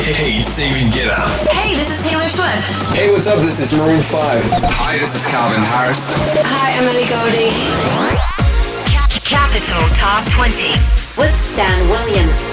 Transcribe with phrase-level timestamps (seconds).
[0.00, 1.28] Hey, Steven Get Up.
[1.48, 2.96] Hey, this is Taylor Swift.
[2.96, 3.38] Hey, what's up?
[3.40, 4.42] This is Maroon 5.
[4.80, 6.12] Hi, this is Calvin Harris.
[6.16, 7.52] Hi, Emily Goldie.
[9.28, 10.72] Capital Top 20
[11.20, 12.50] with Stan Williams.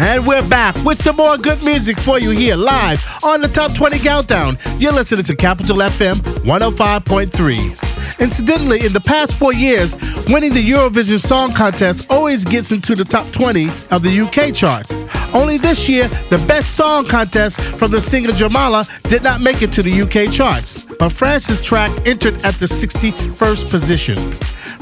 [0.00, 3.74] And we're back with some more good music for you here live on the Top
[3.74, 4.58] 20 Countdown.
[4.78, 7.87] You're listening to Capital FM 105.3.
[8.18, 9.94] Incidentally, in the past four years,
[10.28, 14.94] winning the Eurovision Song Contest always gets into the top 20 of the UK charts.
[15.34, 19.72] Only this year, the Best Song Contest from the singer Jamala did not make it
[19.72, 24.32] to the UK charts, but Frans's track entered at the 61st position.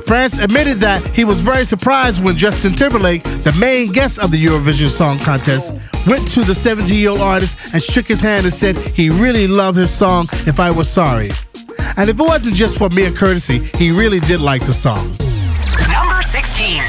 [0.06, 4.38] Frans admitted that he was very surprised when Justin Timberlake, the main guest of the
[4.42, 5.74] Eurovision Song Contest,
[6.06, 9.48] went to the 17 year old artist and shook his hand and said he really
[9.48, 11.30] loved his song If I Was Sorry.
[11.98, 15.16] And if it wasn't just for mere courtesy, he really did like the song.
[15.88, 16.82] Number 16.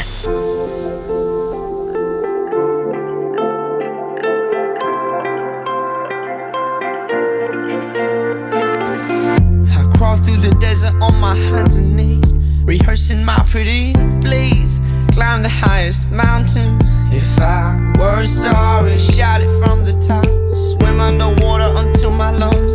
[9.72, 12.34] I crawl through the desert on my hands and knees,
[12.66, 14.82] rehearsing my pretty please.
[15.14, 16.80] Climb the highest mountain.
[17.14, 20.26] If I were sorry, shout it from the top.
[20.54, 22.67] Swim underwater until my lungs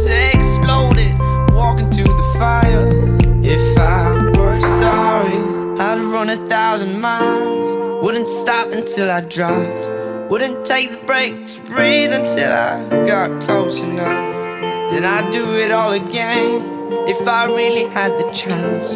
[8.22, 10.30] Wouldn't stop until I dropped.
[10.30, 14.92] Wouldn't take the break to breathe until I got close enough.
[14.92, 16.62] Then I'd do it all again
[17.08, 18.94] if I really had the chance.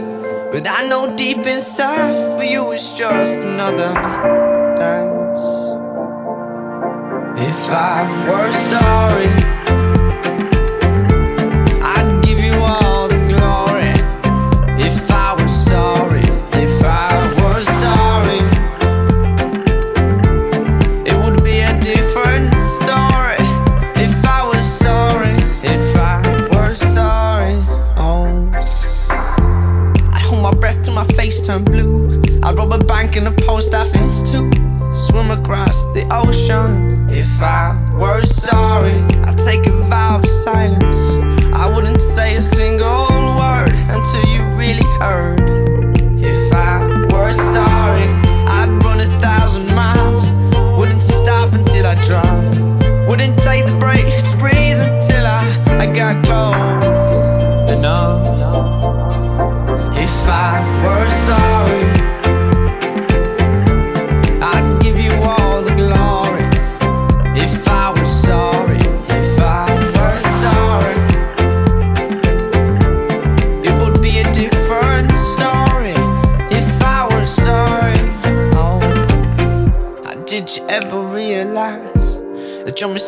[0.53, 3.95] But I know deep inside for you it's just another
[4.77, 5.43] dance.
[7.37, 9.46] If I were sorry,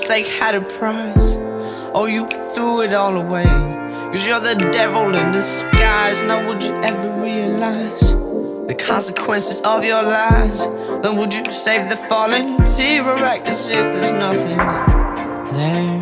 [0.08, 1.36] mistake had a price?
[1.92, 3.44] Oh, you threw it all away.
[3.44, 6.24] Cause you're the devil in disguise.
[6.24, 8.14] Now, would you ever realize
[8.68, 10.66] the consequences of your lies?
[11.02, 14.56] Then, would you save the fallen tear act as if there's nothing
[15.56, 15.98] there?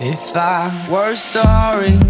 [0.00, 2.07] If I were sorry.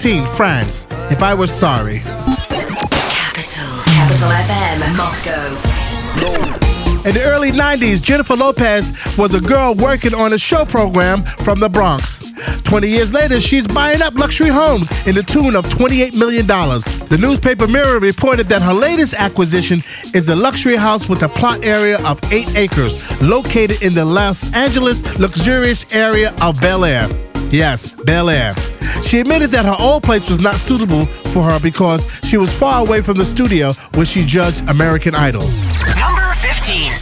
[0.00, 0.86] 16, Frans.
[1.10, 1.98] If I was sorry.
[1.98, 3.66] Capital.
[3.84, 5.48] Capital FM, Moscow.
[7.06, 11.60] In the early 90s, Jennifer Lopez was a girl working on a show program from
[11.60, 12.24] the Bronx.
[12.62, 16.46] 20 years later, she's buying up luxury homes in the tune of $28 million.
[16.46, 21.62] The newspaper Mirror reported that her latest acquisition is a luxury house with a plot
[21.62, 27.06] area of 8 acres located in the Los Angeles luxurious area of Bel Air.
[27.50, 28.54] Yes, Bel Air.
[29.06, 32.80] She admitted that her old place was not suitable for her because she was far
[32.86, 35.42] away from the studio where she judged American Idol.
[35.96, 36.92] Number 15.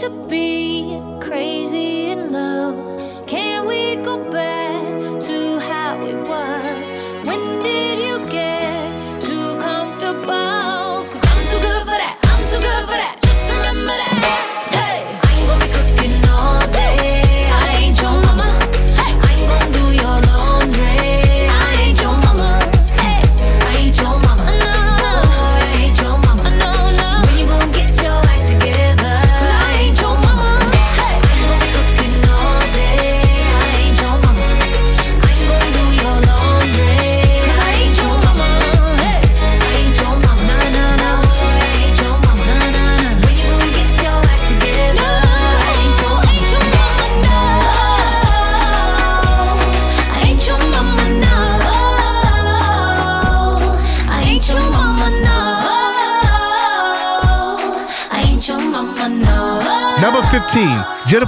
[0.00, 3.26] to be crazy in love.
[3.26, 4.69] Can we go back?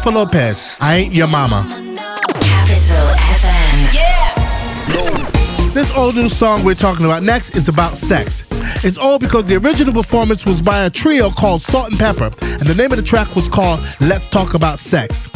[0.03, 0.77] Jennifer Lopez.
[0.81, 1.63] I ain't your mama.
[2.41, 3.95] Capital FM.
[3.95, 5.71] Yeah.
[5.73, 8.45] This old new song we're talking about next is about sex.
[8.83, 12.91] It's old because the original performance was by a trio called Salt-N-Pepa, and the name
[12.91, 15.29] of the track was called Let's Talk About Sex.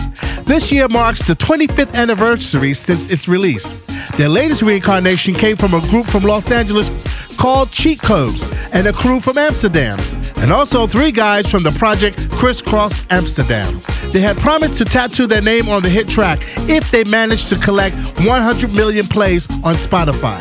[0.47, 3.71] This year marks the 25th anniversary since its release.
[4.17, 6.91] Their latest reincarnation came from a group from Los Angeles
[7.37, 9.99] called Cheat Codes and a crew from Amsterdam
[10.39, 13.81] and also three guys from the project Kris Kross Amsterdam.
[14.13, 16.39] They had promised to tattoo their name on the hit track
[16.69, 20.41] if they managed to collect 100 million plays on Spotify,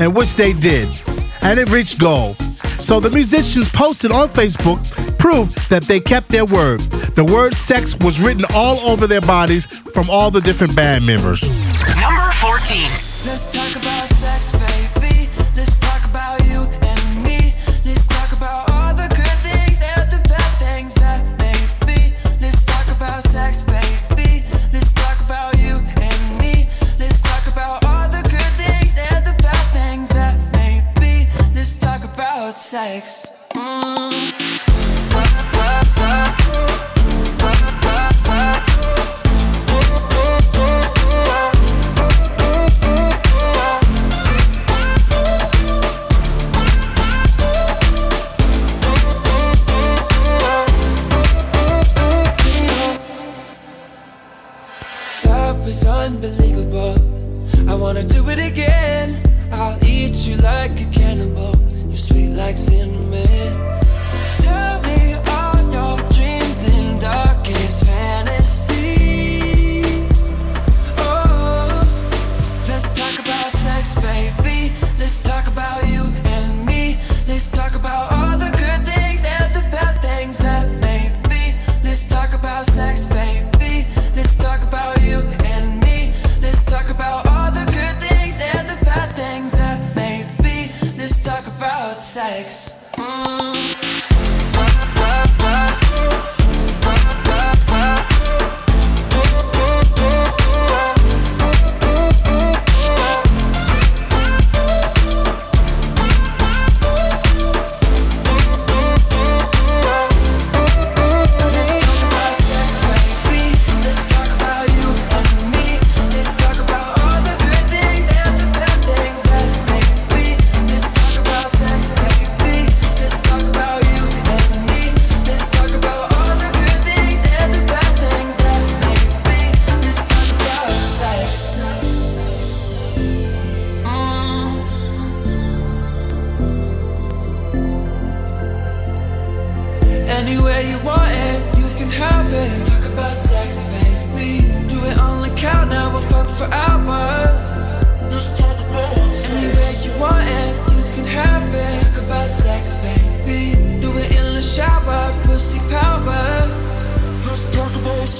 [0.00, 0.88] and which they did,
[1.42, 2.34] and it reached goal.
[2.78, 4.78] So the musicians posted on Facebook
[5.18, 6.80] proved that they kept their word.
[7.16, 11.42] The word sex was written all over their bodies from all the different band members.
[11.98, 12.88] Number 14.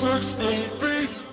[0.07, 1.26] About sex,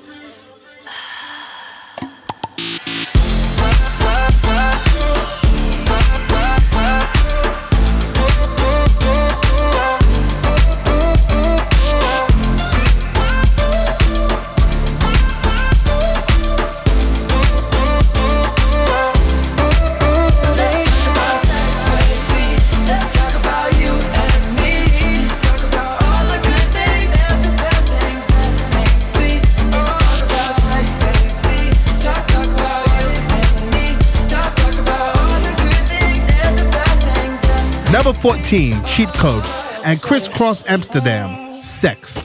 [37.94, 39.54] that Number 14, Cheat Codes,
[39.86, 42.24] and Kris Kross Amsterdam, Sex.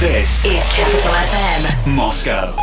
[0.00, 1.94] This Is Capital FM.
[1.94, 2.54] Moscow.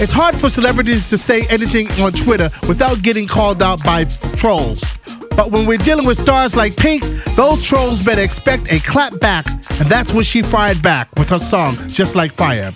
[0.00, 4.36] It's hard for celebrities to say anything on Twitter without getting called out by f-
[4.36, 4.84] trolls.
[5.36, 7.02] But when we're dealing with stars like Pink,
[7.34, 11.40] those trolls better expect a clap back, and that's when she fired back with her
[11.40, 12.72] song, Just Like Fire.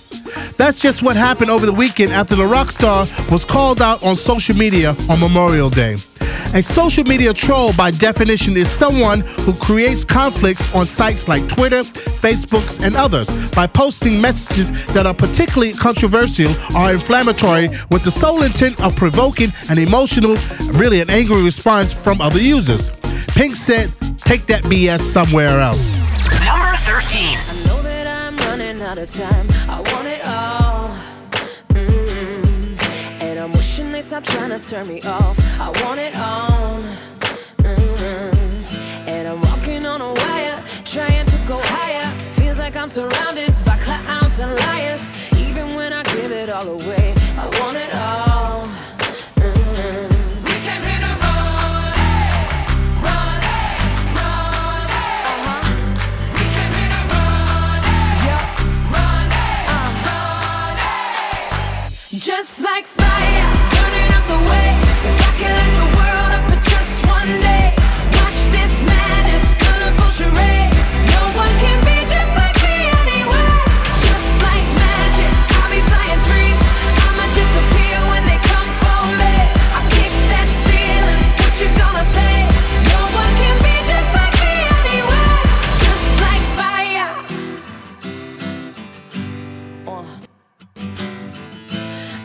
[0.57, 4.17] That's just what happened over the weekend after the rock star was called out on
[4.17, 5.97] social media on Memorial Day.
[6.55, 11.83] A social media troll, by definition, is someone who creates conflicts on sites like Twitter,
[11.83, 18.43] Facebook, and others by posting messages that are particularly controversial or inflammatory with the sole
[18.43, 20.37] intent of provoking an emotional,
[20.73, 22.91] really an angry response from other users.
[23.29, 25.95] Pink said, Take that BS somewhere else.
[26.45, 27.39] Number 13.
[34.21, 35.39] Stop trying to turn me off.
[35.61, 36.81] I want it all.
[37.59, 39.07] Mm.
[39.07, 42.11] And I'm walking on a wire, trying to go higher.
[42.35, 45.03] Feels like I'm surrounded by clowns and liars.
[45.39, 47.88] Even when I give it all away, I want it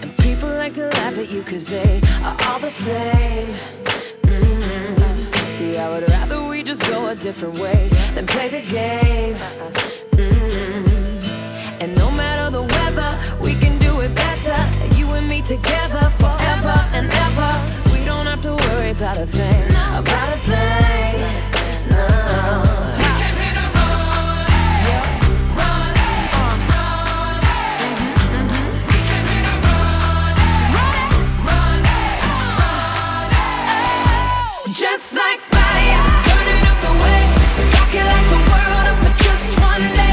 [0.01, 3.47] And people like to laugh at you cause they are all the same.
[4.23, 5.51] Mm.
[5.51, 9.35] See, I would rather we just go a different way than play the game.
[10.11, 11.81] Mm.
[11.81, 14.57] And no matter the weather, we can do it better.
[14.97, 17.51] You and me together forever and ever.
[17.93, 21.89] We don't have to worry about a thing, about a thing.
[21.89, 22.72] No.
[35.33, 37.21] Like fire, burning up the way.
[37.81, 40.12] I could the world up for just one day,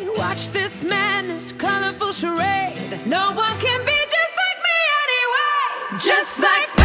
[0.31, 2.77] watch this madness, colorful charade.
[3.05, 5.99] No one can be just like me anyway.
[6.07, 6.80] Just like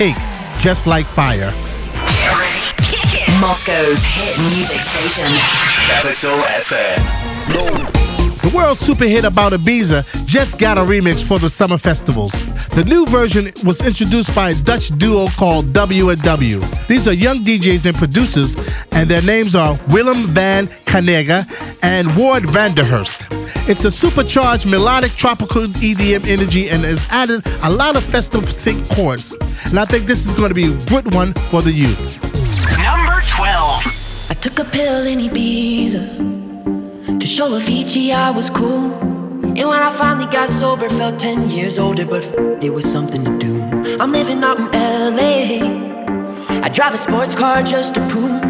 [0.00, 0.16] Pink,
[0.60, 1.52] Just Like Fire.
[3.38, 5.26] Moscow's hit music station.
[5.88, 8.40] Capital FM.
[8.40, 12.32] The world super hit About Ibiza just got a remix for the summer festivals.
[12.72, 16.60] The new version was introduced by a Dutch duo called W&W.
[16.88, 18.54] These are young DJs and producers,
[18.92, 21.44] and their names are Willem van Hanegem
[21.82, 23.26] and Ward van der Harst.
[23.68, 28.88] It's a supercharged melodic tropical EDM energy and has added a lot of festive synth
[28.94, 29.34] chords.
[29.64, 32.22] And I think this is going to be a good one for the youth.
[32.78, 34.30] Number 12.
[34.30, 39.19] I took a pill in Ibiza to show Avicii I was cool.
[39.60, 42.24] And when I finally got sober, felt 10 years older, but
[42.64, 43.60] it was something to do.
[44.00, 46.62] I'm living out in LA.
[46.64, 48.49] I drive a sports car just to prove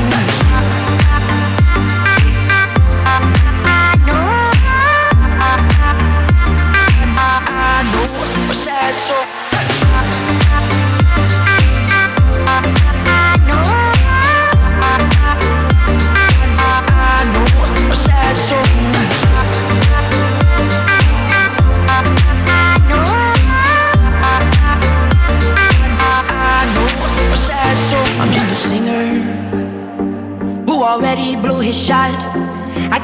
[30.91, 32.60] already blew his shot.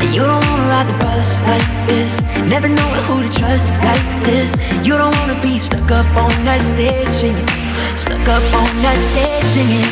[0.00, 2.22] And you don't wanna ride the bus like this.
[2.50, 4.54] Never know who to trust like this.
[4.86, 7.48] You don't wanna be stuck up on that stage singing.
[7.96, 9.90] Stuck up on that stage singing.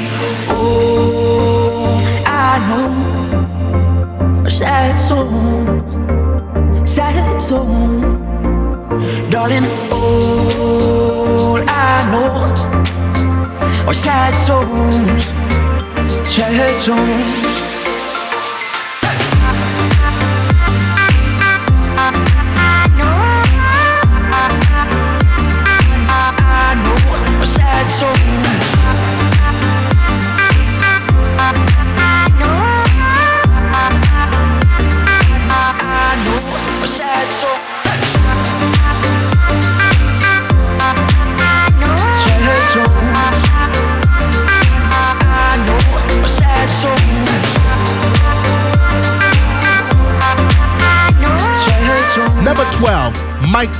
[0.50, 3.12] Oh, I know.
[4.48, 5.94] Sad souls,
[6.84, 8.02] sad souls.
[9.30, 12.28] Darling, all I know
[13.88, 15.24] are sad souls,
[16.28, 17.51] sad souls.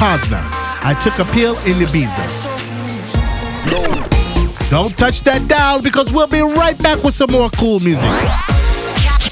[0.03, 0.43] 12, Posner.
[0.85, 2.27] I took a pill in Ibiza.
[4.69, 8.11] Don't touch that dial because we'll be right back with some more cool music.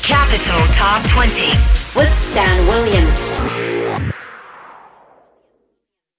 [0.04, 1.50] Capital Top 20
[1.96, 3.59] with Stan Williams.